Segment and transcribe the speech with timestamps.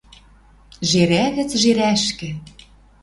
[0.89, 2.29] Жерӓ гӹц жерӓшкӹ